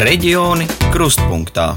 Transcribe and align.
Reģioni 0.00 0.64
krustpunktā. 0.94 1.74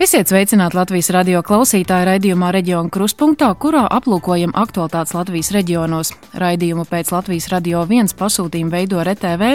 Esiet 0.00 0.30
sveicināti 0.30 0.78
Latvijas 0.78 1.10
radio 1.12 1.42
klausītāju 1.44 2.06
raidījumā 2.08 2.48
Reģiona 2.54 2.88
krustpunktā, 2.88 3.50
kurā 3.60 3.82
aplūkojam 3.92 4.54
aktualitātes 4.56 5.12
Latvijas 5.12 5.50
reģionos. 5.52 6.14
Raidījumu 6.32 6.86
pēc 6.88 7.10
Latvijas 7.12 7.50
radio 7.52 7.82
viens 7.90 8.16
pasūtījuma 8.16 8.72
veido 8.72 9.02
RTV, 9.04 9.50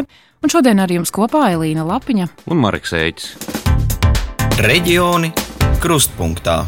un 0.45 0.53
šodien 0.53 0.83
ar 0.83 0.93
jums 0.93 1.09
kopā 1.09 1.47
Elīna 1.55 1.87
Lapiņa 1.87 2.27
un 2.53 2.61
Marks 2.61 2.93
Eicis. 2.99 3.33
Reģioni 4.61 5.33
krustpunktā. 5.81 6.59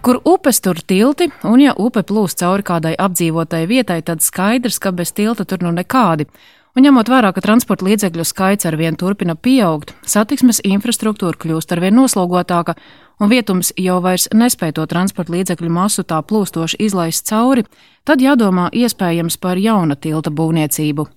Kur 0.00 0.22
upes 0.24 0.64
tur 0.64 0.80
tilti, 0.80 1.28
un 1.44 1.60
ja 1.60 1.76
upe 1.76 2.00
plūst 2.00 2.40
cauri 2.40 2.64
kādai 2.64 2.96
apdzīvotai 2.96 3.66
vietai, 3.68 4.00
tad 4.00 4.24
skaidrs, 4.24 4.80
ka 4.80 4.96
bez 4.96 5.12
tilta 5.12 5.44
tur 5.44 5.60
nu 5.68 5.76
nekādi. 5.76 6.30
Un 6.72 6.86
ņemot 6.86 7.10
vērā, 7.12 7.34
ka 7.36 7.42
transporta 7.44 7.84
līdzekļu 7.84 8.24
skaits 8.24 8.64
arvien 8.64 8.96
turpina 8.96 9.34
pieaugt, 9.36 9.92
satiksmes 10.08 10.62
infrastruktūra 10.64 11.36
kļūst 11.36 11.74
arvien 11.76 11.92
noslogotāka, 11.98 12.78
un 13.20 13.28
vietums 13.28 13.74
jau 13.76 13.98
vairs 14.00 14.30
nespēj 14.32 14.78
to 14.78 14.86
transporta 14.88 15.34
līdzekļu 15.36 15.68
masu 15.68 16.00
tā 16.08 16.22
plūstoši 16.24 16.80
izlaist 16.80 17.28
cauri, 17.28 17.66
tad 18.08 18.24
jādomā 18.24 18.70
iespējams 18.72 19.36
par 19.36 19.60
jauna 19.60 20.00
tilta 20.00 20.32
būvniecību. 20.32 21.10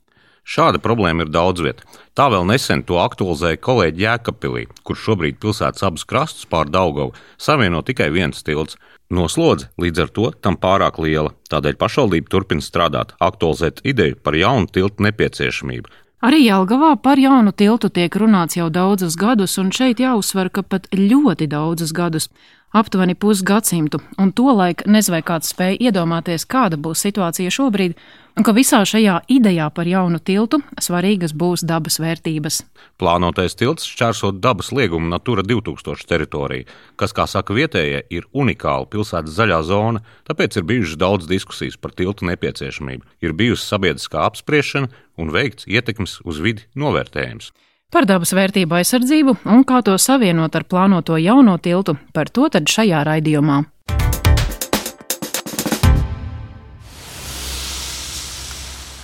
Šāda 0.45 0.77
problēma 0.77 1.26
ir 1.26 1.31
daudz 1.34 1.63
vietā. 1.66 1.88
Tā 2.13 2.27
vēl 2.30 2.45
nesen 2.45 2.84
to 2.86 2.99
aktualizēja 3.02 3.58
kolēģi 3.66 4.03
Jēkabpilī, 4.05 4.67
kur 4.86 4.99
šobrīd 5.02 5.40
pilsētas 5.41 5.84
abus 5.88 6.05
krastus 6.05 6.45
pār 6.45 6.70
Daugavu 6.70 7.16
savieno 7.41 7.81
tikai 7.81 8.12
viens 8.13 8.45
tilts. 8.45 8.77
Noslodze 9.09 9.72
līdz 9.81 10.03
ar 10.05 10.13
to 10.13 10.30
tam 10.45 10.58
pārāk 10.62 11.02
liela, 11.02 11.34
tādēļ 11.50 11.76
pašvaldība 11.81 12.30
turpina 12.30 12.62
strādāt, 12.62 13.13
aktualizēt 13.22 13.81
ideju 13.86 14.22
par 14.22 14.38
jaunu 14.38 14.70
tiltu 14.70 15.05
nepieciešamību. 15.05 15.89
Arī 16.25 16.45
Jelgavā 16.45 16.95
par 17.02 17.20
jaunu 17.22 17.52
tiltu 17.53 17.89
tiek 17.94 18.14
runāts 18.17 18.58
jau 18.58 18.70
daudzus 18.73 19.17
gadus, 19.20 19.58
un 19.61 19.73
šeit 19.75 20.00
jāuzsver, 20.02 20.50
ka 20.50 20.64
pat 20.64 20.88
ļoti 20.94 21.50
daudzus 21.52 21.92
gadus 21.94 22.30
aptuveni 22.76 23.16
pusgadsimtu, 23.16 24.02
un 24.20 24.34
tolaik 24.36 24.84
nezinu, 24.86 25.16
vai 25.16 25.23
kāds 25.23 25.54
spēja 25.54 25.80
iedomāties, 25.88 26.44
kāda 26.50 26.78
būs 26.82 27.06
situācija 27.06 27.54
šobrīd, 27.54 27.95
un 28.36 28.44
ka 28.44 28.52
visā 28.56 28.82
šajā 28.88 29.22
idejā 29.32 29.70
par 29.72 29.88
jaunu 29.88 30.20
tiltu 30.20 30.59
svarīgas 30.84 31.32
būs 31.38 31.64
dabas 31.67 32.02
vērtības. 32.04 32.59
Plānotais 33.00 33.56
tilts 33.56 33.88
šķērsot 33.88 34.42
dabas 34.44 34.73
liegumu 34.76 35.08
Natura 35.12 35.45
2000 35.48 36.08
teritoriju, 36.09 36.67
kas, 37.00 37.16
kā 37.16 37.28
saka 37.32 37.56
vietējie, 37.56 38.04
ir 38.12 38.28
unikāla 38.36 38.89
pilsētas 38.92 39.38
zaļā 39.39 39.62
zona, 39.67 40.04
tāpēc 40.28 40.60
ir 40.60 40.67
bijušas 40.67 41.00
daudz 41.00 41.30
diskusijas 41.32 41.80
par 41.80 41.95
tiltu 41.95 42.28
nepieciešamību, 42.28 43.08
ir 43.23 43.38
bijusi 43.38 43.70
sabiedriskā 43.70 44.28
apspriešana 44.28 44.92
un 45.16 45.32
veikts 45.32 45.70
ietekmes 45.72 46.20
uz 46.28 46.44
vidi 46.44 46.67
novērtējums. 46.76 47.54
Par 47.94 48.08
dabas 48.09 48.33
vērtību 48.33 48.80
aizsardzību 48.80 49.38
un 49.53 49.64
kā 49.67 49.83
to 49.86 49.94
savienot 50.02 50.55
ar 50.58 50.66
plānoto 50.66 51.19
jauno 51.22 51.55
tiltu, 51.61 51.95
par 52.14 52.31
to 52.33 52.50
tad 52.52 52.67
šajā 52.72 53.05
raidījumā. 53.08 53.61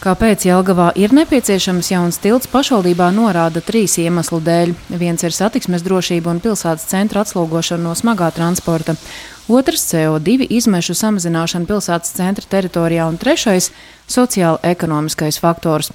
Kāpēc 0.01 0.47
Jelgavā 0.47 0.87
ir 0.97 1.11
nepieciešams 1.13 1.91
jauns 1.91 2.17
tilts, 2.17 2.47
pašvaldībā 2.49 3.11
norāda 3.13 3.61
trīs 3.61 3.99
iemeslu 4.01 4.39
dēļ. 4.41 4.73
Viens 4.97 5.21
ir 5.21 5.35
satiksmes 5.35 5.85
drošība 5.85 6.31
un 6.33 6.41
pilsētas 6.41 6.87
centra 6.89 7.21
atslogošana 7.21 7.85
no 7.85 7.93
smagā 7.93 8.31
transporta, 8.33 8.95
otrs- 9.45 9.85
CO2 9.91 10.49
izmešu 10.57 10.97
samazināšana 10.97 11.69
pilsētas 11.69 12.17
centra 12.17 12.49
teritorijā 12.49 13.05
un 13.07 13.21
trešais- 13.21 13.69
sociāla-ekonomiskais 14.17 15.37
faktors. 15.37 15.91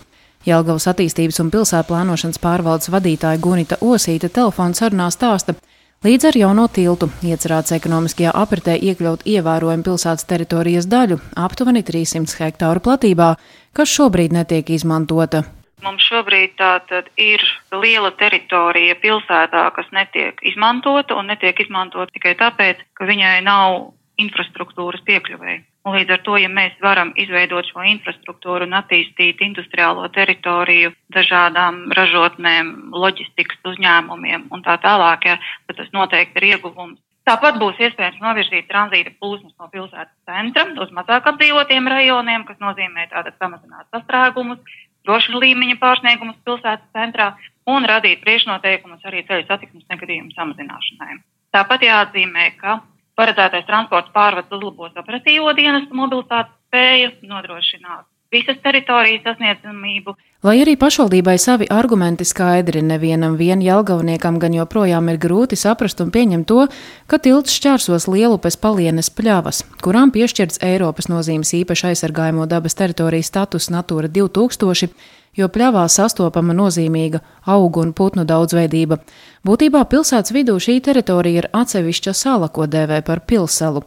Jelgavas 0.47 0.87
attīstības 0.93 1.41
un 1.43 1.51
pilsētu 1.51 1.91
plānošanas 1.91 2.39
pārvaldes 2.43 2.93
vadītāja 2.95 3.43
Gunita 3.43 3.81
Osīta 3.83 4.31
telefona 4.31 4.79
sarunā 4.79 5.11
stāsta, 5.11 5.57
Līdz 6.05 6.27
ar 6.29 6.37
jauno 6.37 6.67
tiltu 6.69 7.07
iecerēts 7.25 7.73
ekonomiskajā 7.73 8.31
apritē 8.37 8.75
iekļaut 8.77 9.23
ievērojumu 9.27 9.87
pilsētas 9.87 10.27
teritorijas 10.29 10.87
daļu 10.93 11.17
aptuveni 11.41 11.81
300 11.89 12.37
hektāru 12.45 12.83
platībā, 12.85 13.31
kas 13.73 13.95
šobrīd 13.97 14.35
netiek 14.37 14.71
izmantota. 14.77 15.41
Mums 15.83 16.05
šobrīd 16.05 16.53
tātad 16.61 17.09
ir 17.17 17.43
liela 17.73 18.13
teritorija 18.21 18.95
pilsētā, 19.01 19.65
kas 19.75 19.89
netiek 19.97 20.39
izmantota 20.53 21.17
un 21.17 21.33
netiek 21.33 21.65
izmantota 21.65 22.13
tikai 22.13 22.37
tāpēc, 22.45 22.85
ka 22.93 23.09
viņai 23.09 23.41
nav 23.49 23.95
infrastruktūras 24.21 25.03
piekļuvēja. 25.09 25.65
Un 25.87 25.95
līdz 25.95 26.17
ar 26.17 26.23
to, 26.27 26.35
ja 26.43 26.49
mēs 26.51 26.75
varam 26.83 27.13
izveidot 27.15 27.69
šo 27.71 27.85
infrastruktūru 27.87 28.67
un 28.67 28.75
attīstīt 28.75 29.43
industriālo 29.47 30.09
teritoriju 30.15 30.91
dažādām 31.15 31.85
ražotnēm, 31.95 32.73
loģistikas 32.91 33.61
uzņēmumiem 33.71 34.49
un 34.51 34.65
tā 34.67 34.75
tālāk, 34.83 35.29
ja, 35.31 35.37
tad 35.69 35.79
tas 35.79 35.93
noteikti 35.95 36.43
ir 36.43 36.49
ieguvums. 36.57 36.99
Tāpat 37.27 37.57
būs 37.59 37.79
iespējams 37.83 38.19
novirzīt 38.23 38.67
tranzīta 38.71 39.13
plūsmas 39.21 39.55
no 39.59 39.71
pilsētas 39.71 40.15
centra 40.27 40.67
uz 40.83 40.91
mazāk 40.95 41.27
apdzīvotiem 41.31 41.89
rajoniem, 41.91 42.45
kas 42.47 42.59
nozīmē 42.63 43.07
tātad 43.11 43.39
samazināt 43.39 43.87
sastrēgumus, 43.95 44.77
drošuma 45.07 45.43
līmeņa 45.43 45.79
pārsniegumus 45.83 46.43
pilsētas 46.47 46.91
centrā 46.95 47.33
un 47.71 47.87
radīt 47.87 48.23
priekšnoteikumus 48.27 49.07
arī 49.07 49.23
ceļu 49.27 49.47
satiksmes 49.47 49.87
negadījumu 49.91 50.35
samazināšanai. 50.35 51.19
Tāpat 51.55 51.87
jāatzīmē, 51.87 52.47
ka 52.59 52.79
Paredzētais 53.17 53.65
transports 53.69 54.13
pārvads 54.17 54.53
uzlabos 54.53 54.99
operatīvo 55.03 55.55
dienestu 55.57 55.97
mobilitātes 55.97 56.53
spēju, 56.69 57.15
nodrošināt 57.31 58.05
visas 58.37 58.61
teritorijas 58.63 59.25
sasniedzamību. 59.27 60.17
Lai 60.47 60.61
arī 60.63 60.77
pašvaldībai 60.79 61.35
savi 61.43 61.67
argumenti 61.73 62.27
skaidri, 62.29 62.83
nevienam 62.85 63.35
vien 63.41 63.63
Jelgavniekam 63.65 64.39
gan 64.39 64.55
joprojām 64.55 65.09
ir 65.11 65.19
grūti 65.19 65.57
saprast 65.59 66.03
un 66.05 66.13
pieņemt 66.15 66.47
to, 66.47 66.67
ka 67.11 67.19
tilts 67.19 67.57
šķērsos 67.57 68.07
lielupes 68.13 68.61
palienes 68.61 69.11
pļavas, 69.11 69.65
kurām 69.83 70.13
piešķirts 70.15 70.61
Eiropas 70.69 71.09
nozīmes 71.11 71.55
īpaši 71.63 71.91
aizsargājamo 71.93 72.47
dabas 72.47 72.79
teritoriju 72.79 73.27
status 73.27 73.73
Natūra 73.75 74.13
2000 74.13 74.93
jo 75.37 75.49
pļavā 75.53 75.85
sastopama 75.93 76.55
nozīmīga 76.57 77.21
augu 77.53 77.83
un 77.85 77.93
putnu 77.97 78.25
daudzveidība. 78.29 79.01
Būtībā 79.47 79.85
pilsētas 79.91 80.35
vidū 80.35 80.57
šī 80.63 80.79
teritorija 80.85 81.45
ir 81.45 81.51
atsevišķa 81.53 82.15
sala, 82.17 82.49
ko 82.49 82.67
dēvē 82.71 83.03
par 83.07 83.23
pilsalu. 83.29 83.85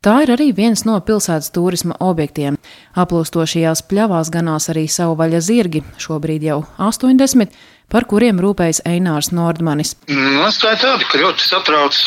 Tā 0.00 0.22
ir 0.24 0.30
arī 0.32 0.46
viens 0.56 0.80
no 0.88 0.94
pilsētas 1.04 1.50
turisma 1.52 1.92
objektiem. 2.00 2.54
Aplūstošajās 3.02 3.82
pļavās 3.90 4.30
ganās 4.32 4.70
arī 4.72 4.86
savu 4.88 5.12
vaļa 5.18 5.42
zirgi, 5.44 5.82
šobrīd 6.00 6.46
jau 6.46 6.62
80, 6.80 7.52
par 7.92 8.06
kuriem 8.08 8.40
rūpējas 8.40 8.80
Einārs 8.88 9.28
Nordmanis. 9.36 9.92
Nostāja 10.08 10.78
nu, 10.78 10.80
tāda, 10.86 11.04
ka 11.04 11.20
ļoti 11.20 11.44
satrauc 11.44 12.00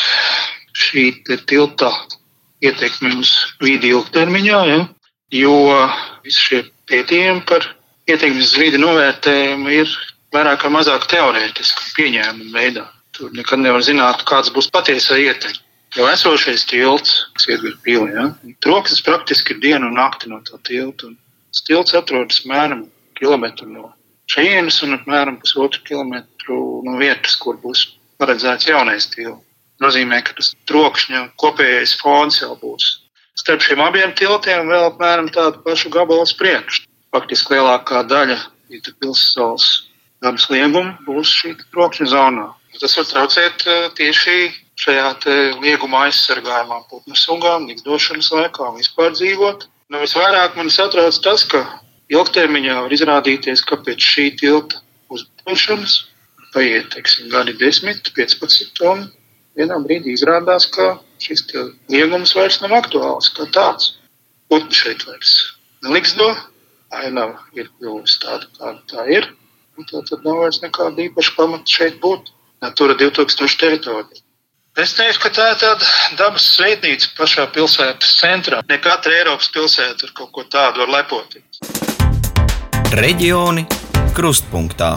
šī 0.74 1.06
tilta 1.46 1.92
ietekme 2.66 3.14
uz 3.20 3.30
vidi 3.62 3.94
ilgtermiņā, 3.94 4.58
ja? 4.72 4.82
jo 5.38 5.54
visi 6.26 6.48
šie 6.48 6.62
pētījumi 6.90 7.46
par 7.46 7.68
ietekmes 8.10 8.56
uz 8.56 8.58
vidi 8.58 8.82
novērtējumi 8.82 9.82
ir 9.84 9.98
vairāk 10.34 10.66
vai 10.66 10.72
mazāk 10.80 11.06
teorētiski 11.14 11.94
pieņēmumi 12.00 12.56
veidā. 12.58 12.88
Tur 13.14 13.30
nekad 13.38 13.62
nevar 13.62 13.86
zināt, 13.86 14.26
kāds 14.26 14.50
būs 14.50 14.66
patiesā 14.74 15.22
ietekme. 15.28 15.62
Jau 15.94 16.06
esošais 16.10 16.64
tilts, 16.66 17.12
kas 17.36 17.48
iet 17.48 17.62
gar 17.62 17.76
pili, 17.86 18.10
ja? 18.16 18.26
troksnis 18.64 19.04
praktiski 19.06 19.54
ir 19.54 19.60
diena 19.62 19.86
un 19.86 19.94
nakti 19.98 20.30
no 20.30 20.40
tā 20.42 20.58
tilta. 20.66 21.12
Tas 21.54 21.62
tilts 21.68 21.94
atrodas 21.94 22.42
mēram 22.50 22.88
kilometru 23.18 23.68
no 23.70 23.92
šejienes 24.32 24.80
un 24.82 24.96
apmēram 24.98 25.38
pusotru 25.42 25.84
kilometru 25.86 26.58
no 26.86 26.96
vietas, 26.98 27.36
kur 27.38 27.60
būs 27.62 27.86
paredzēts 28.18 28.66
jaunais 28.72 29.06
tilts. 29.12 29.42
Nozīmē, 29.82 30.20
ka 30.22 30.36
tas 30.38 30.52
trokšņa 30.70 31.24
kopējais 31.42 31.96
fons 31.98 32.38
jau 32.38 32.54
būs 32.58 32.92
starp 33.38 33.62
šiem 33.66 33.82
abiem 33.82 34.12
tiltiem 34.16 34.68
vēl 34.70 34.88
apmēram 34.88 35.28
tādu 35.34 35.62
pašu 35.66 35.90
gabalu 35.94 36.26
priekšu 36.38 36.86
faktiski 37.14 37.56
lielākā 37.56 38.04
daļa 38.10 38.38
pilsētas 38.70 39.66
dabas 40.24 40.46
lieguma 40.50 40.94
būs 41.06 41.30
šī 41.30 41.54
trokšņa 41.74 42.06
zonā. 42.10 42.46
Tas 42.80 42.96
var 42.98 43.06
traucēt 43.10 43.66
eh, 43.70 43.88
tieši 43.98 44.38
šajā 44.80 45.10
lieguma 45.62 46.04
aizsargājumā 46.08 46.80
putnu 46.90 47.16
sugām, 47.18 47.68
nikdošanas 47.70 48.30
laikā 48.34 48.70
un 48.70 48.80
vispār 48.80 49.14
dzīvot. 49.14 49.68
Nu, 49.92 50.00
visvairāk 50.02 50.56
man 50.58 50.72
satrauc 50.72 51.18
tas, 51.22 51.44
ka 51.46 51.62
ilgtermiņā 52.12 52.80
var 52.82 52.94
izrādīties, 52.94 53.62
ka 53.68 53.78
pēc 53.84 54.08
šī 54.14 54.30
tilta 54.40 54.80
uzbūvēšanas 55.14 55.98
paiet 56.54 56.90
teiksim, 56.94 57.28
gadi 57.32 57.54
10, 57.60 58.10
15 58.16 58.82
un 58.90 59.04
vienā 59.58 59.78
brīdī 59.84 60.14
izrādās, 60.14 60.66
ka 60.70 60.96
šis 61.22 61.46
liegums 61.92 62.34
vairs 62.36 62.60
nav 62.62 62.74
aktuāls 62.80 63.30
kā 63.36 63.46
tāds. 63.54 63.94
Putni 64.50 64.76
šeit 64.76 65.06
vairs 65.08 65.34
neliksdo, 65.84 66.28
ainava 66.94 67.40
ir 67.58 67.70
kļuvusi 67.78 68.20
tāda, 68.22 68.50
kāda 68.58 68.80
tā 68.90 69.06
ir. 69.12 69.30
Tad, 69.90 70.06
tad 70.10 70.26
nav 70.26 70.44
vairs 70.44 70.60
nekāda 70.62 71.08
īpaša 71.08 71.34
pamata 71.38 71.78
šeit 71.78 71.98
būt. 72.02 72.30
Natura 72.62 72.94
2000 72.96 73.58
teritorija. 73.60 74.23
Es 74.74 74.90
teiktu, 74.98 75.20
ka 75.22 75.30
tā 75.30 75.44
ir 75.52 75.58
tāda 75.62 75.88
dabas 76.18 76.48
sveitnīca 76.56 77.12
pašā 77.14 77.44
pilsētas 77.54 78.16
centrā. 78.18 78.58
Ne 78.66 78.80
katra 78.82 79.12
Eiropas 79.20 79.46
pilsēta 79.54 80.08
ar 80.08 80.10
kaut 80.18 80.32
ko 80.34 80.42
tādu 80.50 80.82
var 80.82 80.90
lepoties. 80.90 81.60
Reģioni 82.98 83.68
krustpunktā. 84.16 84.96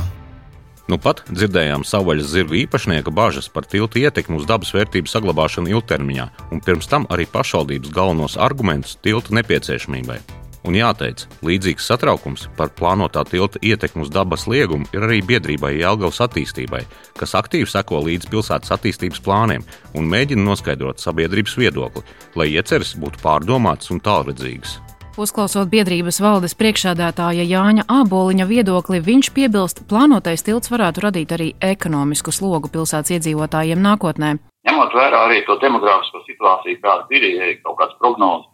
Nu 0.90 0.98
pat 0.98 1.22
dzirdējām 1.30 1.86
savvaļas 1.86 2.32
zirgu 2.32 2.58
īpašnieka 2.64 3.14
bažas 3.14 3.52
par 3.54 3.70
tiltu 3.70 4.02
ietekmi 4.02 4.40
uz 4.42 4.50
dabas 4.50 4.74
vērtību 4.74 5.14
saglabāšanu 5.14 5.70
ilgtermiņā, 5.76 6.28
un 6.50 6.66
pirms 6.66 6.90
tam 6.90 7.06
arī 7.14 7.30
pašvaldības 7.30 7.94
galvenos 7.94 8.40
argumentus 8.42 8.98
tiltu 9.06 9.38
nepieciešamībai. 9.38 10.18
Un 10.66 10.76
jāteic, 10.76 11.26
līdzīgs 11.46 11.86
satraukums 11.88 12.48
par 12.58 12.72
plānotā 12.76 13.24
tilta 13.30 13.62
ietekmi 13.62 14.04
uz 14.04 14.10
dabas 14.12 14.48
liegumu 14.50 14.88
ir 14.96 15.06
arī 15.06 15.22
biedrībai 15.26 15.76
Jālgavas 15.78 16.20
attīstībai, 16.26 16.82
kas 17.20 17.36
aktīvi 17.38 17.70
seko 17.70 18.02
līdz 18.08 18.28
pilsētas 18.32 18.74
attīstības 18.76 19.22
plāniem 19.24 19.64
un 19.96 20.10
mēģina 20.12 20.44
noskaidrot 20.50 21.04
sabiedrības 21.04 21.56
viedokli, 21.62 22.04
lai 22.36 22.50
ieceres 22.56 22.96
būtu 23.00 23.22
pārdomātas 23.24 23.94
un 23.94 24.04
tālredzīgas. 24.04 24.80
Uzklausot 25.18 25.72
biedrības 25.72 26.20
valdes 26.22 26.54
priekšādātāja 26.54 27.42
Jāņa 27.50 27.88
Āboliņa 27.90 28.46
viedokli, 28.46 29.00
viņš 29.02 29.32
piebilst, 29.34 29.80
plānotais 29.90 30.46
tilts 30.46 30.70
varētu 30.70 31.08
radīt 31.08 31.34
arī 31.34 31.48
ekonomisku 31.58 32.30
slogu 32.30 32.70
pilsētas 32.70 33.16
iedzīvotājiem 33.16 33.82
nākotnē. 33.82 34.36
Ņemot 34.70 34.94
vērā 34.94 35.24
arī 35.26 35.40
to 35.48 35.58
demogrāfisko 35.64 36.22
situāciju, 36.28 36.78
kāda 36.84 37.18
ir 37.18 37.58
kaut 37.64 37.80
kāds 37.80 37.98
prognozes, 37.98 38.52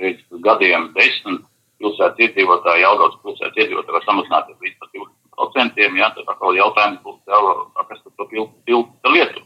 pēc 0.00 0.22
gadiem 0.44 0.90
desmit 0.96 1.44
pilsētas 1.80 2.22
iedzīvotāji, 2.26 2.84
Jelgavas 2.84 3.18
pilsētas 3.24 3.60
iedzīvotāji 3.62 3.96
var 3.98 4.06
samazināties 4.06 4.62
līdz 4.64 4.78
pat 4.80 4.94
20%, 4.96 5.98
jā, 6.00 6.08
tad 6.16 6.32
atkal 6.32 6.56
jautājums 6.56 7.02
būs, 7.04 7.20
jā, 7.28 7.42
kas 7.90 8.00
tad 8.04 8.14
to 8.16 8.28
tiltu 8.30 9.12
lietu. 9.12 9.44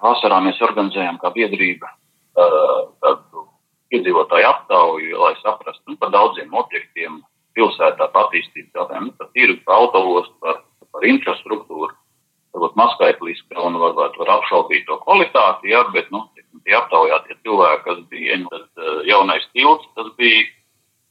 Vasarā 0.00 0.40
mēs 0.44 0.60
organizējam 0.64 1.18
kā 1.20 1.32
biedrība 1.34 1.90
tādu 2.34 3.46
iedzīvotāju 3.90 4.48
aptauju, 4.48 5.16
lai 5.18 5.34
saprastu 5.40 5.92
nu, 5.92 5.96
par 6.00 6.12
daudziem 6.14 6.52
objektiem 6.54 7.20
pilsētā 7.58 8.06
attīstības 8.08 8.76
jautājumu, 8.76 9.10
nu, 9.10 9.16
par 9.18 9.30
tīru, 9.34 9.56
par 9.66 9.80
autolostu, 9.82 10.34
par, 10.44 10.60
par 10.94 11.06
infrastruktūru. 11.08 11.90
Varbūt 12.54 12.78
mazskaitliski 12.78 13.58
un 13.62 13.78
varbūt 13.78 14.16
var 14.18 14.30
apšaubīt 14.38 14.86
to 14.88 14.96
kvalitāti, 15.04 15.70
jā, 15.70 15.82
bet, 15.94 16.08
nu, 16.14 16.24
tie 16.64 16.76
aptaujātie 16.78 17.36
cilvēki, 17.44 17.84
kas 17.86 18.00
bija, 18.10 18.38
nu, 18.42 18.50
tad 18.50 18.82
uh, 18.82 19.02
jaunais 19.06 19.46
tilts, 19.54 19.89
tas 20.00 20.08
bija 20.16 20.46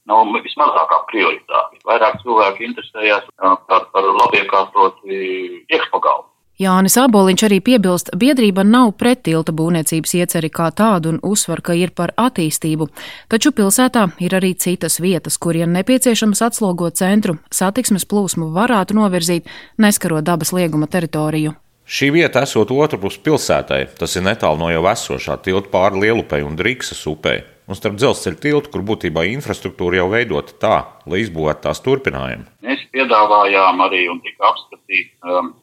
nav 0.09 0.25
nu, 0.25 0.41
vismazākā 0.41 1.03
prioritāte. 1.11 1.79
Vairāk 1.85 2.17
cilvēki 2.23 2.65
interesējās 2.71 3.29
uh, 3.29 3.55
par, 3.69 3.85
par 3.93 4.09
labiekārtotu 4.23 5.21
iekšpagalmu. 5.69 6.25
Jānis 6.59 6.97
Aboliņš 6.99 7.43
arī 7.47 7.61
piebilst, 7.63 8.09
biedrība 8.19 8.65
nav 8.67 8.89
pret 8.99 9.21
tilta 9.23 9.53
būvniecības 9.55 10.15
ieceri 10.17 10.49
kā 10.51 10.65
tādu 10.75 11.13
un 11.13 11.19
uzsver, 11.23 11.61
ka 11.63 11.71
ir 11.71 11.93
par 11.95 12.11
attīstību, 12.19 12.89
taču 13.31 13.53
pilsētā 13.55 14.09
ir 14.19 14.35
arī 14.35 14.49
citas 14.59 14.99
vietas, 14.99 15.37
kuriem 15.39 15.71
nepieciešams 15.77 16.43
atslogot 16.49 16.99
centru, 16.99 17.37
satiksmes 17.47 18.03
plūsmu 18.11 18.49
varētu 18.57 18.97
novirzīt, 18.99 19.47
neskarot 19.79 20.27
dabas 20.27 20.51
lieguma 20.51 20.91
teritoriju. 20.91 21.55
Šī 21.87 22.11
vieta 22.17 22.43
esot 22.43 22.75
otrpus 22.75 23.15
pilsētai, 23.23 23.85
tas 23.95 24.19
ir 24.19 24.27
netālu 24.27 24.59
no 24.59 24.67
jau 24.73 24.83
esošā 24.91 25.39
tilta 25.47 25.71
pāri 25.71 26.03
Lielupei 26.03 26.43
un 26.43 26.59
Drīksas 26.59 27.07
upei, 27.07 27.39
un 27.69 27.77
starp 27.77 27.99
dzelzceļa 27.99 28.41
tiltu, 28.41 28.71
kur 28.73 28.83
būtībā 28.87 29.23
infrastruktūra 29.29 30.01
jau 30.01 30.09
veidota 30.11 30.55
tā, 30.63 30.75
lai 31.09 31.21
izbūvētu 31.23 31.67
tās 31.67 31.81
turpinājumu. 31.85 32.47
Mēs 32.65 32.85
piedāvājām 32.95 33.83
arī 33.85 34.05
un 34.09 34.21
tika 34.25 34.49
apskatīt 34.49 35.11
um, 35.21 35.53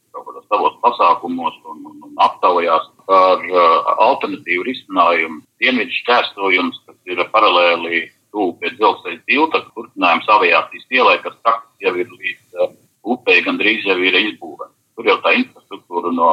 savos 0.47 0.76
pasākumos 0.85 1.56
un, 1.67 1.82
un, 1.91 1.97
un 2.06 2.23
aptaujās 2.23 2.87
par 3.11 3.43
uh, 3.43 3.91
alternatīvu 4.06 4.69
risinājumu. 4.69 5.43
Dienvidu 5.62 5.99
šķērsojums, 6.00 6.82
kas 6.87 7.11
ir 7.11 7.25
paralēli 7.35 8.06
tuvu 8.35 8.55
pie 8.61 8.73
dzelzceļa 8.76 9.20
tilta, 9.26 9.64
turpinājums 9.75 10.31
aviācijas 10.37 10.87
ielai, 10.94 11.19
kas 11.25 11.37
praktiski 11.43 11.88
jau 11.88 11.94
ir 11.99 12.14
līdz 12.14 12.62
uh, 12.62 12.75
upei 13.17 13.43
gandrīz 13.47 13.87
jau 13.87 13.99
ir 14.02 14.19
izbūvēta. 14.23 14.73
Tur 14.97 15.11
jau 15.11 15.19
tā 15.25 15.35
infrastruktūra 15.37 16.14
no 16.14 16.31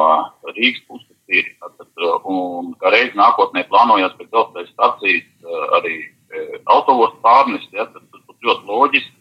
Rīgas 0.54 0.86
puses 0.88 1.13
ir. 1.28 1.50
Tad, 1.62 1.88
uh, 2.00 2.28
un 2.30 2.72
kā 2.80 2.92
reiz 2.94 3.14
nākotnē 3.18 3.66
plānojās 3.70 4.16
pēc 4.18 4.30
dzelzceļa 4.30 4.70
stacijas 4.72 5.26
uh, 5.44 5.66
arī 5.80 5.96
uh, 6.04 6.56
autovostu 6.76 7.20
pārnest, 7.24 7.70
ja, 7.72 7.88
tad 7.90 8.04
tas 8.04 8.24
būtu 8.28 8.50
ļoti 8.50 8.72
loģiski. 8.72 9.20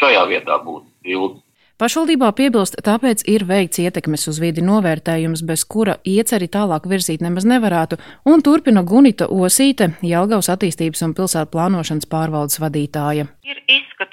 Šajā 0.00 0.24
vietā 0.26 0.58
būtu 0.64 0.88
tilts 1.06 1.44
Pašvaldībā 1.74 2.28
piebilst, 2.38 2.76
tāpēc 2.86 3.24
ir 3.26 3.42
veikts 3.48 3.80
ietekmes 3.82 4.28
uz 4.30 4.36
vidi 4.38 4.62
novērtējums, 4.62 5.40
bez 5.42 5.64
kura 5.66 5.96
ieceri 6.06 6.46
tālāk 6.46 6.86
virzīt 6.86 7.24
nemaz 7.24 7.48
nevarētu, 7.50 7.98
un 8.30 8.44
turpina 8.46 8.84
Gunita 8.86 9.26
Osīte, 9.26 9.88
Jelgavas 10.06 10.52
attīstības 10.54 11.02
un 11.02 11.16
pilsētu 11.18 11.50
plānošanas 11.50 12.06
pārvaldes 12.06 12.62
vadītāja. 12.62 13.26
Ir 13.42 13.58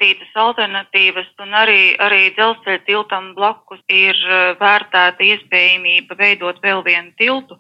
izskatītas 0.01 0.33
alternatīvas, 0.36 1.27
un 1.42 1.53
arī, 1.53 1.95
arī 2.00 2.33
dzelzceļa 2.33 2.81
tiltam 2.86 3.33
blakus 3.36 3.80
ir 3.88 4.15
eh, 4.15 4.57
vērtēta 4.59 5.24
iespējamība 5.24 6.18
veidot 6.18 6.62
vēl 6.62 6.83
vienu 6.83 7.12
tiltu 7.18 7.57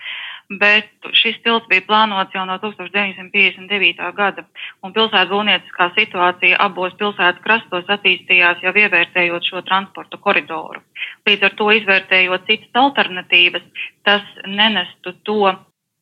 bet 0.59 0.89
šis 1.15 1.37
tilts 1.45 1.67
bija 1.69 1.83
plānots 1.87 2.33
jau 2.35 2.43
no 2.45 2.57
1959. 2.59 4.11
gada, 4.17 4.43
un 4.83 4.91
pilsētas 4.91 5.29
būvnieciskā 5.31 5.91
situācija 5.95 6.57
abos 6.59 6.93
pilsētas 6.99 7.39
krastos 7.43 7.87
attīstījās 7.87 8.59
jau 8.65 8.73
ievērtējot 8.75 9.47
šo 9.47 9.61
transporta 9.63 10.17
koridoru. 10.17 10.81
Līdz 11.27 11.47
ar 11.47 11.55
to 11.55 11.71
izvērtējot 11.71 12.47
citas 12.49 12.81
alternatīvas, 12.83 13.63
tas 14.03 14.27
nenestu 14.45 15.15
to 15.23 15.55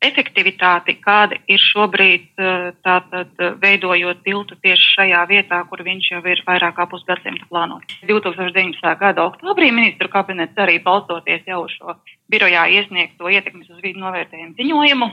efektivitāti, 0.03 0.95
kāda 1.03 1.37
ir 1.51 1.59
šobrīd 1.59 2.27
eh, 2.39 2.69
tātad, 2.85 3.31
veidojot 3.61 4.21
tiltu 4.23 4.55
tieši 4.63 4.93
šajā 4.95 5.23
vietā, 5.31 5.59
kur 5.69 5.83
viņš 5.83 6.11
jau 6.13 6.21
ir 6.23 6.43
vairāk 6.47 6.77
kā 6.79 6.87
pusgadsimtu 6.91 7.49
plānots. 7.51 7.99
2019. 8.07 8.93
gada 9.01 9.27
oktobrī 9.27 9.71
ministru 9.75 10.11
kabinets 10.11 10.59
arī 10.59 10.79
balstoties 10.83 11.43
jau 11.47 11.65
uz 11.65 11.75
šo 11.75 11.97
birojā 12.31 12.67
iesniegto 12.79 13.31
ietekmes 13.31 13.71
uz 13.73 13.81
vidu 13.83 13.99
novērtējumu 14.05 14.55
ziņojumu. 14.59 15.11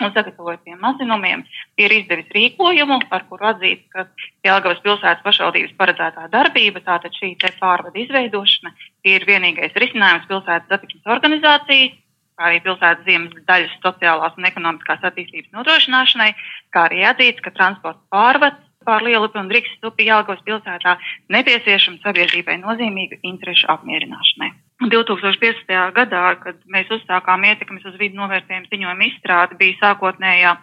Un 0.00 0.08
sagatavotiem 0.16 0.78
mazinumiem 0.80 1.42
ir 1.76 1.92
izdevis 1.92 2.30
rīkojumu, 2.32 2.96
par 3.10 3.26
kuru 3.28 3.50
atzīt, 3.50 3.84
ka 3.92 4.06
Jelgavas 4.44 4.80
pilsētas 4.84 5.20
pašvaldības 5.24 5.74
paredzētā 5.76 6.30
darbība, 6.32 6.80
tātad 6.80 7.12
šī 7.12 7.34
pārvada 7.60 8.00
izveidošana, 8.00 8.72
ir 9.04 9.26
vienīgais 9.28 9.76
risinājums 9.76 10.24
pilsētas 10.30 10.72
satiksmes 10.72 11.12
organizācijas 11.16 12.00
kā 12.42 12.50
arī 12.50 12.58
pilsētas 12.64 13.06
ziemas 13.06 13.46
daļas 13.46 13.78
sociālās 13.84 14.34
un 14.38 14.48
ekonomiskās 14.50 15.06
attīstības 15.06 15.54
nodrošināšanai, 15.54 16.30
kā 16.74 16.88
arī 16.88 17.04
atzīts, 17.06 17.44
ka 17.44 17.54
transporta 17.54 18.02
pārvads 18.10 18.58
pār 18.82 19.06
Lielupi 19.06 19.38
un 19.38 19.50
Driksas 19.52 19.86
upi 19.86 20.08
Jālgos 20.08 20.42
pilsētā 20.42 20.96
nepieciešama 21.30 22.02
sabiedrībai 22.02 22.58
nozīmīgu 22.64 23.20
interešu 23.22 23.70
apmierināšanai. 23.70 24.50
2015. 24.90 25.70
gadā, 25.96 26.22
kad 26.42 26.58
mēs 26.72 26.90
uzsākām 26.96 27.44
ietekmes 27.46 27.84
uz 27.86 27.96
vidu 28.00 28.18
novērtējumu 28.20 28.70
ziņojumu 28.72 29.06
izstrādi, 29.08 29.58
bija 29.60 29.78
sākotnējā, 29.80 30.56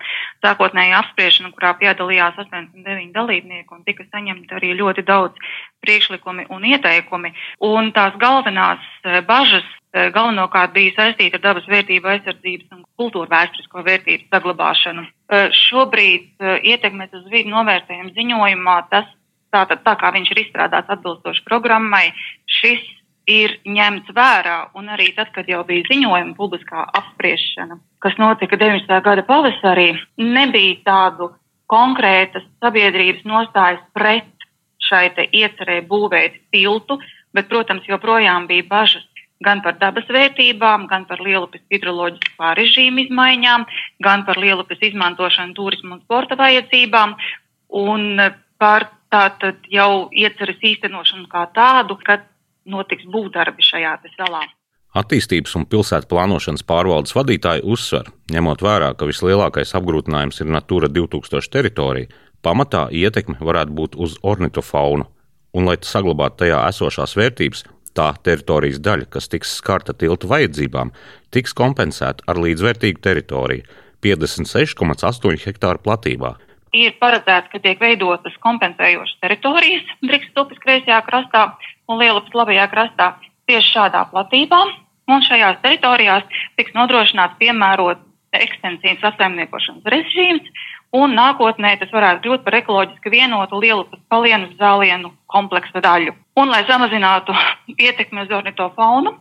sākotnējā 0.45 1.01
apspriešana, 1.03 1.51
kurā 1.55 1.73
piedalījās 1.79 2.39
89 2.43 3.13
dalībnieki 3.15 3.75
un 3.75 3.83
tika 3.87 4.07
saņemti 4.09 4.57
arī 4.59 4.75
ļoti 4.81 5.05
daudz 5.07 5.51
priekšlikumi 5.85 6.49
un 6.49 6.65
ieteikumi. 6.73 7.33
Un 7.69 7.93
tās 7.95 8.17
galvenās 8.19 8.83
eh, 9.03 9.21
bažas 9.27 9.67
Eh, 9.89 10.11
galvenokārt 10.13 10.75
bija 10.75 10.93
saistīta 10.93 11.39
ar 11.39 11.41
dabas 11.41 11.65
vērtību 11.65 12.11
aizsardzības 12.11 12.75
un 12.75 12.83
kultūra 12.99 13.31
vēsturisko 13.31 13.81
vērtību 13.87 14.27
saglabāšanu. 14.29 15.01
Eh, 15.33 15.47
šobrīd 15.65 16.43
ietekmes 16.61 17.15
uz 17.17 17.23
vidu 17.31 17.49
novērtējumu 17.49 18.13
ziņojumā 18.13 18.75
tas 18.91 19.09
tātad 19.49 19.81
tā 19.81 19.95
kā 19.97 20.11
viņš 20.13 20.29
ir 20.29 20.43
izstrādāts 20.43 20.93
atbilstoši 20.93 21.41
programmai, 21.47 22.11
šis 22.59 22.85
ir 23.29 23.55
ņemts 23.67 24.13
vērā, 24.15 24.57
un 24.77 24.89
arī 24.93 25.11
tad, 25.17 25.31
kad 25.35 25.49
jau 25.49 25.61
bija 25.67 25.85
ziņojuma 25.89 26.35
publiskā 26.37 26.85
apspriešana, 26.99 27.79
kas 28.03 28.17
notika 28.21 28.57
19. 28.57 29.01
gada 29.05 29.25
pavasarī, 29.27 29.91
nebija 30.17 30.79
tādu 30.87 31.31
konkrētas 31.69 32.45
sabiedrības 32.63 33.25
nostājas 33.29 33.81
pret 33.93 34.29
šai 34.89 35.11
iecerē 35.29 35.81
būvēt 35.85 36.39
tiltu, 36.53 36.97
bet, 37.33 37.49
protams, 37.51 37.85
joprojām 37.87 38.47
bija 38.49 38.65
bažas 38.69 39.05
gan 39.43 39.61
par 39.63 39.77
dabas 39.79 40.07
vērtībām, 40.11 40.87
gan 40.91 41.05
par 41.07 41.21
lielupes 41.23 41.61
hidroloģiskā 41.71 42.53
režīma 42.59 43.05
izmaiņām, 43.05 43.65
gan 44.03 44.25
par 44.27 44.39
lielupes 44.41 44.81
izmantošanu 44.89 45.55
turismu 45.55 45.95
un 45.95 46.01
sporta 46.03 46.35
vajadzībām, 46.39 47.15
un 47.79 48.23
par 48.59 48.89
tātad 49.13 49.63
jau 49.71 50.09
ieceras 50.11 50.59
īstenošanu 50.71 51.29
kā 51.31 51.45
tādu, 51.55 51.97
kad 52.03 52.25
notiks 52.65 53.05
būvdarbi 53.05 53.63
šajā 53.63 53.97
salā. 54.17 54.43
Attīstības 54.99 55.53
un 55.55 55.67
pilsētu 55.69 56.09
plānošanas 56.09 56.65
pārvaldes 56.65 57.13
vadītāji 57.13 57.61
uzsver, 57.63 58.09
ņemot 58.33 58.63
vērā, 58.65 58.95
ka 58.97 59.05
vislielākais 59.05 59.75
apgrūtinājums 59.77 60.41
ir 60.41 60.49
Natura 60.49 60.89
2000 60.89 61.51
teritorija, 61.53 62.09
pamatā 62.41 62.87
ietekme 62.89 63.37
varētu 63.39 63.75
būt 63.77 63.99
uz 64.01 64.17
ornitofaunu, 64.23 65.05
un, 65.53 65.65
lai 65.69 65.77
saglabātu 65.85 66.45
tajā 66.45 66.63
esošās 66.71 67.13
vērtības, 67.19 67.63
Tā 67.97 68.11
teritorijas 68.23 68.79
daļa, 68.85 69.07
kas 69.13 69.29
tiks 69.31 69.55
skarta 69.59 69.95
tiltu 69.97 70.29
vajadzībām, 70.29 70.91
tiks 71.33 71.55
kompensēta 71.57 72.25
ar 72.29 72.37
līdzvērtīgu 72.43 73.01
teritoriju- 73.01 73.65
56,8 74.05 75.43
hektāru 75.47 75.81
platībā. 75.87 76.35
Ir 76.71 76.93
paredzēts, 77.01 77.49
ka 77.51 77.59
tiek 77.59 77.79
veidotas 77.81 78.35
kompensējošas 78.45 79.17
teritorijas 79.23 79.89
Drikstas 80.07 80.45
upes 80.45 80.61
kreisajā 80.65 81.01
krastā 81.07 81.43
un 81.89 81.99
Lielupas 82.01 82.37
labajā 82.37 82.69
krastā. 82.71 83.15
tieši 83.49 83.71
šādā 83.73 84.03
platībā, 84.11 84.59
un 85.09 85.23
šajās 85.25 85.57
teritorijās 85.63 86.23
tiks 86.57 86.75
nodrošināts 86.77 87.39
piemērot 87.41 88.03
ekstensīvas 88.37 89.07
apsaimniekošanas 89.09 89.89
režīms, 89.89 90.45
un 90.93 91.15
nākotnē 91.17 91.75
tas 91.81 91.89
varētu 91.93 92.21
kļūt 92.25 92.43
par 92.45 92.57
ekoloģiski 92.59 93.13
vienotu 93.13 93.57
lielu 93.61 93.87
palienu 94.09 94.51
zālienu 94.59 95.09
kompleksa 95.33 95.81
daļu. 95.81 96.13
Un, 96.37 96.53
lai 96.53 96.61
samazinātu 96.69 97.33
ietekmi 97.87 98.25
uz 98.25 98.35
ornitofaunu, 98.37 99.15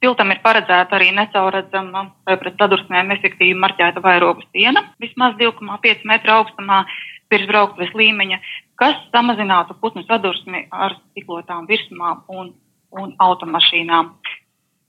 tiltam 0.00 0.32
ir 0.32 0.40
paredzēta 0.44 0.96
arī 0.96 1.10
necaurredzama 1.16 2.06
vai 2.28 2.38
pret 2.40 2.56
sadursmēm 2.60 3.12
efektīvi 3.18 3.56
marķēta 3.60 4.02
vairogu 4.04 4.44
siena, 4.50 4.86
vismaz 5.02 5.36
2,5 5.40 6.08
metru 6.08 6.38
augstumā, 6.38 6.84
virs 7.32 7.48
brauktuves 7.50 7.94
līmeņa, 7.96 8.40
kas 8.80 8.96
samazinātu 9.14 9.76
putnu 9.80 10.04
sadursmi 10.08 10.66
ar 10.72 10.96
stiklotām 11.10 11.68
virsmām 11.70 12.24
un, 12.28 12.54
un 12.94 13.14
automašīnām. 13.18 14.14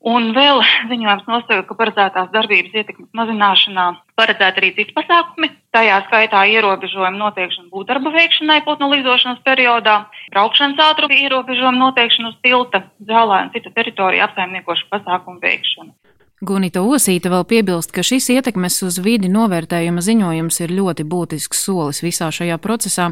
Un 0.06 0.28
vēl 0.38 0.62
ziņojums 0.92 1.26
nosaka, 1.30 1.64
ka 1.66 1.78
paredzētās 1.80 2.30
darbības 2.34 2.78
ietekmes 2.78 3.10
mazināšanā 3.18 3.88
paredzēta 4.20 4.62
arī 4.62 4.72
citi 4.78 4.94
pasākumi, 4.98 5.50
tajā 5.76 5.98
skaitā 6.06 6.44
ierobežojumi 6.54 7.22
noteikšana 7.22 7.72
būvdarbu 7.74 8.14
veikšanai 8.14 8.62
putnu 8.68 8.92
lidošanas 8.94 9.42
periodā, 9.48 9.98
braukšanas 10.36 10.84
ātruma 10.92 11.18
ierobežojumi 11.26 11.82
noteikšana 11.82 12.34
uz 12.34 12.42
tilta, 12.46 12.86
zālē 13.10 13.46
un 13.48 13.54
citu 13.56 13.74
teritoriju 13.74 14.28
apsaimniekošu 14.28 14.92
pasākumu 14.94 15.42
veikšana. 15.42 15.96
Gunita 16.44 16.82
Osīta 16.84 17.30
vēl 17.32 17.46
piebilst, 17.48 17.94
ka 17.96 18.04
šis 18.04 18.26
ietekmes 18.34 18.82
uz 18.84 18.98
vidi 19.00 19.30
novērtējuma 19.32 20.02
ziņojums 20.04 20.58
ir 20.66 20.74
ļoti 20.76 21.06
būtisks 21.08 21.62
solis 21.64 22.02
visā 22.04 22.28
šajā 22.28 22.58
procesā, 22.60 23.06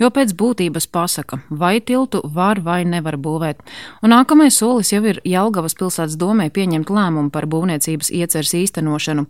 jo 0.00 0.08
pēc 0.08 0.32
būtības 0.32 0.88
pasaka, 0.88 1.42
vai 1.50 1.82
tiltu 1.84 2.22
var 2.24 2.62
vai 2.64 2.78
nevar 2.88 3.18
būvēt. 3.20 3.60
Un 4.00 4.14
nākamais 4.14 4.56
solis 4.56 4.94
jau 4.94 5.02
ir 5.04 5.20
Jelgavas 5.28 5.76
pilsētas 5.76 6.16
domē 6.16 6.48
pieņemt 6.48 6.88
lēmumu 6.88 7.28
par 7.28 7.44
būvniecības 7.52 8.08
ieceres 8.16 8.56
īstenošanu. 8.62 9.26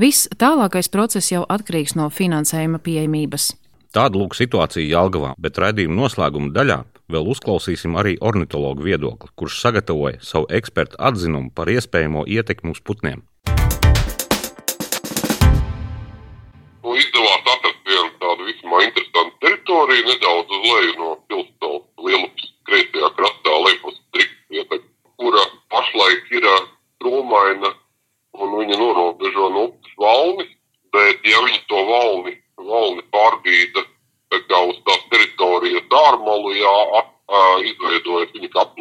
Viss 0.00 0.24
tālākais 0.40 0.88
process 0.88 1.28
jau 1.28 1.44
atkarīgs 1.44 1.98
no 2.00 2.08
finansējuma 2.08 2.80
pieejamības. 2.80 3.52
Tāda 3.92 4.16
lūk 4.16 4.32
situācija 4.32 4.88
Jelgavā, 4.88 5.36
bet 5.36 5.60
raidījuma 5.60 6.00
noslēguma 6.00 6.56
daļā 6.56 6.80
vēl 7.10 7.28
uzklausīsim 7.34 7.96
arī 8.00 8.16
ornitologu 8.20 8.86
viedokli, 8.86 9.30
kurš 9.36 9.60
sagatavoja 9.64 10.20
savu 10.24 10.48
ekspertu 10.58 10.98
atzinumu 10.98 11.52
par 11.54 11.70
iespējamo 11.72 12.24
ietekmi 12.26 12.74
uz 12.74 12.80
putniem. 12.80 13.22
Nu, 16.84 16.96
izdevās 17.00 17.44
atrast 17.54 17.84
vienu 17.88 18.10
tādu 18.22 18.48
vismaz 18.48 18.88
interesantu 18.88 19.36
teritoriju, 19.44 20.08
nedaudz 20.10 20.56
uz 20.58 20.66
leju 20.70 20.96
no 21.00 21.12
pilsētas 21.28 22.08
lielupas 22.08 22.50
kreisajā 22.68 23.12
krastā, 23.18 23.54
lejpus 23.68 24.00
strikta 24.08 24.80
kura 25.20 25.44
pašlaik 25.72 26.32
ir 26.36 26.48
tromaina 27.02 27.70
un 28.34 28.58
viņa 28.58 28.78
norobežo 28.80 29.48
no 29.54 29.68
upes 29.68 29.94
valnis, 30.00 30.50
bet 30.94 31.28
ja 31.28 31.40
viņi 31.46 31.53
я 36.64 36.98
от, 36.98 37.06
э, 37.28 37.70
иду, 37.70 37.98
иду, 37.98 38.18
это 38.18 38.38
не 38.38 38.48
так. 38.48 38.73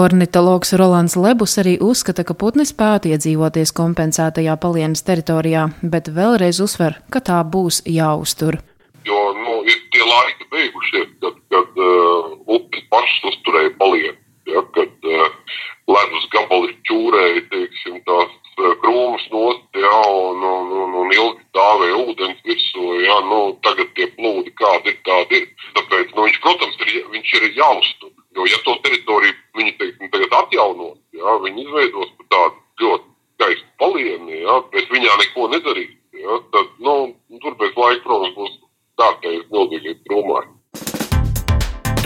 Ornitologs 0.00 0.72
Rolands 0.80 1.14
Lebus 1.16 1.58
arī 1.60 1.74
uzskata, 1.84 2.24
ka 2.24 2.32
putni 2.38 2.64
spētu 2.68 3.10
iedzīvoties 3.12 3.72
kompensētajā 3.76 4.54
palienas 4.62 5.02
teritorijā, 5.04 5.66
bet 5.92 6.08
vēlreiz 6.16 6.60
uzsver, 6.64 6.96
ka 7.12 7.20
tā 7.20 7.40
būs 7.44 7.82
jāuztur. 7.84 8.60
Jo 9.04 9.20
nu, 9.36 9.60
ir 9.68 9.78
tie 9.92 10.04
laiki 10.04 10.48
beigušies, 10.54 11.10
kad, 11.24 11.36
kad 11.52 11.82
uh, 11.84 12.30
upes 12.56 12.86
pašas 12.92 13.28
uzturēja 13.32 13.72
palienu, 13.80 14.16
ja, 14.48 14.62
kad 14.76 15.10
uh, 15.12 15.58
ledus 15.90 16.28
gabali 16.34 16.76
čūrēja, 16.88 17.44
teiksim, 17.52 17.98
tās 18.08 18.32
uh, 18.60 18.72
krūmus 18.84 19.26
nost, 19.34 19.66
ja, 19.84 19.98
un, 20.30 20.44
un, 20.54 20.72
un, 20.84 20.96
un 21.02 21.12
ilgi 21.16 21.44
stāvēja 21.50 22.00
ūdens 22.06 22.40
virsū, 22.48 22.86
ja, 23.04 23.20
nu, 23.28 23.42
tagad 23.66 23.92
tie 23.98 24.08
plūdi 24.16 24.54
kādi 24.60 24.94
ir, 24.94 25.02
tādi 25.08 25.42
ir. 25.42 25.68
Tāpēc, 25.76 26.16
nu, 26.16 26.28
viņš, 26.28 26.40
protams, 26.46 26.80
ir, 26.88 27.04
viņš 27.16 27.36
ir 27.40 27.50
jāuztur. 27.58 28.16
Jo, 28.36 28.44
ja 28.46 28.58
to 28.62 28.76
teritoriju 28.84 29.34
viņi 29.58 29.72
teiksim, 29.80 30.10
tagad 30.12 30.36
atjaunos, 30.44 30.98
ja, 31.16 31.34
viņi 31.50 31.66
izveidos 31.66 32.10
tādu 32.30 32.54
ļoti 32.80 33.06
skaistu 33.34 33.68
palieni, 33.82 34.40
ja, 34.44 34.60
bet 34.72 34.90
viņā 34.94 35.16
neko 35.24 35.48
nedarīs, 35.50 35.92
ja, 36.14 36.38
tad 36.54 36.72
nu, 36.78 36.96
tur 37.42 37.56
pēc 37.58 37.76
laika, 37.76 38.02
protams, 38.06 38.34
būs 38.38 38.56
kārtējas 39.00 39.46
milzīgie 39.50 39.96
krūmāji. 40.06 40.48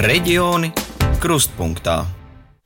Reģioni 0.04 0.72
krustpunktā. 1.22 2.23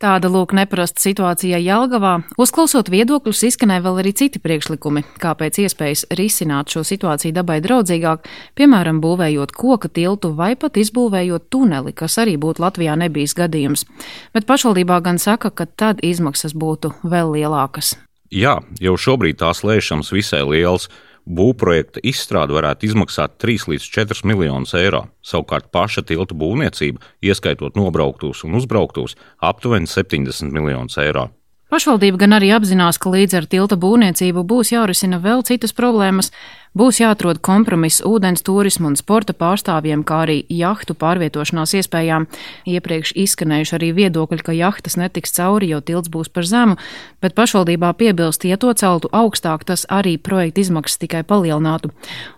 Tāda 0.09 0.31
lūk 0.33 0.55
neparasta 0.57 1.03
situācija 1.03 1.59
Jelgavā. 1.61 2.15
Uzklausot 2.41 2.89
viedokļus, 2.89 3.43
izskanēja 3.51 3.83
vēl 3.85 3.99
arī 4.01 4.15
citi 4.17 4.41
priekšlikumi, 4.41 5.03
kā 5.21 5.35
pēc 5.37 5.59
iespējas 5.67 6.07
risināt 6.17 6.73
šo 6.73 6.81
situāciju 6.89 7.35
dabai 7.37 7.59
draudzīgāk, 7.61 8.25
piemēram, 8.57 9.03
būvējot 9.05 9.53
koka 9.53 9.91
tiltu 9.93 10.31
vai 10.39 10.55
pat 10.57 10.81
izbūvējot 10.81 11.51
tuneli, 11.53 11.93
kas 11.93 12.17
arī 12.23 12.39
būtu 12.41 12.65
Latvijā 12.65 12.95
nebijis 12.97 13.37
gadījums. 13.37 13.85
Bet 14.33 14.49
pašvaldībā 14.49 15.03
gan 15.05 15.21
saka, 15.21 15.51
ka 15.53 15.69
tad 15.69 16.01
izmaksas 16.01 16.57
būtu 16.57 16.95
vēl 17.05 17.35
lielākas. 17.37 17.99
Jā, 18.33 18.63
jau 18.81 18.97
šobrīd 18.97 19.43
tās 19.45 19.61
lēšams 19.61 20.15
visai 20.17 20.41
liels. 20.49 20.89
Būvprojekta 21.29 22.01
izstrāde 22.09 22.57
varētu 22.57 22.89
izmaksāt 22.89 23.37
3 23.43 23.69
līdz 23.75 23.89
4 23.93 24.25
miljonus 24.29 24.73
eiro. 24.79 25.05
Savukārt 25.21 25.69
paša 25.75 26.07
tilta 26.09 26.37
būvniecība, 26.39 27.03
ieskaitot 27.21 27.77
nobrauktos 27.77 28.47
un 28.49 28.57
uzbrauktos, 28.57 29.19
aptuveni 29.45 29.91
70 29.91 30.49
miljonus 30.55 30.97
eiro. 31.03 31.29
Pašvaldība 31.69 32.23
gan 32.23 32.33
arī 32.39 32.49
apzinās, 32.57 32.97
ka 32.97 33.11
līdz 33.13 33.35
ar 33.43 33.47
tilta 33.53 33.77
būvniecību 33.77 34.41
būs 34.49 34.73
jārisina 34.73 35.19
vēl 35.21 35.45
citas 35.45 35.77
problēmas, 35.77 36.31
Būs 36.79 37.01
jāatrod 37.01 37.41
kompromiss 37.43 38.05
ūdens 38.07 38.45
turismu 38.47 38.87
un 38.93 38.95
sporta 38.95 39.35
pārstāvjiem, 39.35 40.05
kā 40.07 40.21
arī 40.29 40.37
jahtu 40.53 40.95
pārvietošanās 40.95 41.73
iespējām. 41.75 42.29
Iepriekš 42.71 43.17
izskanējuši 43.19 43.75
arī 43.75 43.89
viedokļi, 43.97 44.45
ka 44.47 44.55
jahtas 44.55 44.95
netiks 45.01 45.35
cauri, 45.35 45.73
jo 45.73 45.81
tilts 45.83 46.13
būs 46.13 46.31
par 46.31 46.47
zemu, 46.47 46.77
bet 47.25 47.35
pašvaldībā 47.35 47.91
piebilst, 47.99 48.47
ja 48.47 48.61
to 48.63 48.71
celtu 48.79 49.11
augstāk, 49.11 49.65
tas 49.67 49.89
arī 49.91 50.15
projekta 50.23 50.63
izmaksas 50.63 51.03
tikai 51.03 51.25
palielinātu. 51.27 51.91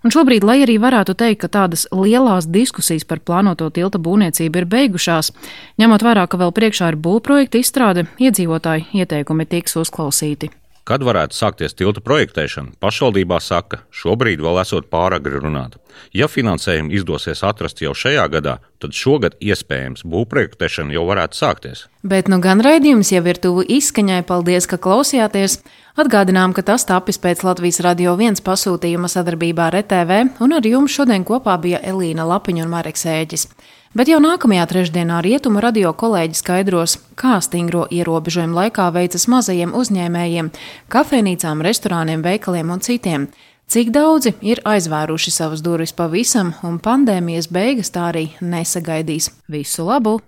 Un 0.07 0.15
šobrīd, 0.15 0.47
lai 0.47 0.63
arī 0.65 0.79
varētu 0.81 1.19
teikt, 1.21 1.43
ka 1.43 1.53
tādas 1.59 1.85
lielās 1.93 2.49
diskusijas 2.49 3.05
par 3.05 3.21
plānoto 3.21 3.69
tilta 3.69 4.01
būvniecību 4.01 4.63
ir 4.63 4.69
beigušās, 4.73 5.35
ņemot 5.83 6.07
vērā, 6.07 6.25
ka 6.25 6.41
vēl 6.41 6.57
priekšā 6.57 6.95
ir 6.95 7.01
būvprojekta 7.05 7.61
izstrāde, 7.61 8.09
iedzīvotāju 8.17 8.89
ieteikumi 9.05 9.49
tiks 9.53 9.77
uzklausīti. 9.85 10.55
Kad 10.91 11.05
varētu 11.07 11.37
sākties 11.39 11.77
tilta 11.79 12.03
projektēšana, 12.03 12.73
pašvaldībā 12.83 13.37
saka, 13.39 13.85
šobrīd 13.95 14.41
vēl 14.43 14.57
esot 14.59 14.89
pāragri 14.91 15.39
runāt. 15.39 15.77
Ja 16.11 16.27
finansējumu 16.27 16.91
izdosies 16.99 17.45
atrast 17.47 17.79
jau 17.79 17.93
šajā 17.95 18.25
gadā, 18.33 18.57
tad 18.83 18.97
šogad 18.99 19.37
iespējams 19.39 20.03
būvprojektēšana 20.03 20.97
jau 20.97 21.05
varētu 21.07 21.39
sākties. 21.39 21.85
Bet 22.03 22.27
nu 22.27 22.41
gan 22.43 22.59
raidījums 22.67 23.13
jau 23.15 23.23
ir 23.23 23.39
tuvu 23.39 23.63
izskaņai. 23.79 24.25
Paldies, 24.27 24.67
ka 24.67 24.81
klausījāties! 24.83 25.61
Atgādinām, 26.01 26.57
ka 26.59 26.67
tas 26.67 26.83
tapis 26.89 27.23
pēc 27.23 27.45
Latvijas 27.47 27.79
radio 27.87 28.17
viens 28.19 28.43
pasūtījuma 28.43 29.07
sadarbībā 29.15 29.71
ar 29.71 29.85
RTV, 29.85 30.25
un 30.43 30.59
ar 30.59 30.67
jums 30.67 30.99
šodien 30.99 31.23
kopā 31.29 31.55
bija 31.63 31.79
Elīna 31.87 32.27
Lapiņa 32.27 32.67
un 32.67 32.75
Mareks 32.75 33.07
Ēģis. 33.07 33.47
Bet 33.91 34.07
jau 34.07 34.21
nākamajā 34.23 34.69
trešdienā 34.71 35.17
rietumu 35.27 35.59
radio 35.59 35.91
kolēģi 35.99 36.37
skaidros, 36.39 36.93
kā 37.19 37.41
stingro 37.43 37.89
ierobežojumu 37.91 38.55
laikā 38.55 38.85
veicas 38.95 39.27
mazajiem 39.27 39.73
uzņēmējiem, 39.75 40.53
kafejnīcām, 40.95 41.65
restorāniem, 41.67 42.23
veikaliem 42.23 42.71
un 42.71 42.85
citiem. 42.87 43.27
Cik 43.67 43.91
daudzi 43.91 44.37
ir 44.47 44.63
aizvēruši 44.63 45.35
savas 45.35 45.67
durvis 45.67 45.91
pavisam, 45.91 46.55
un 46.63 46.79
pandēmijas 46.79 47.51
beigas 47.51 47.91
tā 47.91 48.07
arī 48.13 48.29
nesagaidīs. 48.39 49.33
Visu 49.51 49.91
labu! 49.91 50.21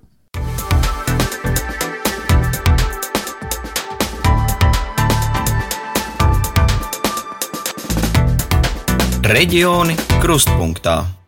Reģioni 9.22 9.94
krustpunktā. 10.18 11.21